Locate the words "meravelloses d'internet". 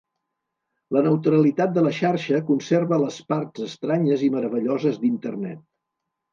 4.41-5.65